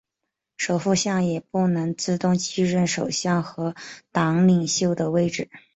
[0.57, 3.75] 副首相也不能自动继任首相和
[4.11, 5.51] 党领袖的位置。